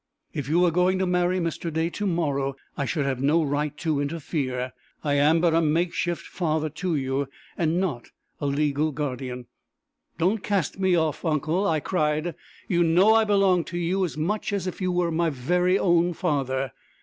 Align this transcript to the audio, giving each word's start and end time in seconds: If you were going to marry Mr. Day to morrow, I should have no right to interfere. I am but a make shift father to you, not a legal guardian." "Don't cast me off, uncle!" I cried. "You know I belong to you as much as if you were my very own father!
If 0.33 0.49
you 0.49 0.59
were 0.59 0.71
going 0.71 0.97
to 0.97 1.05
marry 1.05 1.37
Mr. 1.39 1.71
Day 1.71 1.91
to 1.91 2.07
morrow, 2.07 2.55
I 2.75 2.85
should 2.85 3.05
have 3.05 3.21
no 3.21 3.43
right 3.43 3.77
to 3.77 4.01
interfere. 4.01 4.71
I 5.03 5.13
am 5.13 5.39
but 5.39 5.53
a 5.53 5.61
make 5.61 5.93
shift 5.93 6.25
father 6.25 6.69
to 6.69 6.95
you, 6.95 7.27
not 7.59 8.09
a 8.39 8.47
legal 8.47 8.91
guardian." 8.91 9.45
"Don't 10.17 10.41
cast 10.41 10.79
me 10.79 10.95
off, 10.95 11.23
uncle!" 11.23 11.67
I 11.67 11.81
cried. 11.81 12.33
"You 12.67 12.83
know 12.83 13.13
I 13.13 13.25
belong 13.25 13.63
to 13.65 13.77
you 13.77 14.03
as 14.03 14.17
much 14.17 14.51
as 14.51 14.65
if 14.65 14.81
you 14.81 14.91
were 14.91 15.11
my 15.11 15.29
very 15.29 15.77
own 15.77 16.13
father! 16.13 16.71